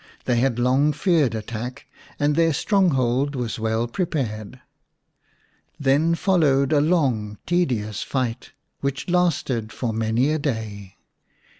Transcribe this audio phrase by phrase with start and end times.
[0.25, 1.85] They had long feared attack,
[2.19, 4.59] and their stronghold was well prepared.
[5.79, 10.95] Then followed a long, tedious fight, which lasted for many a day.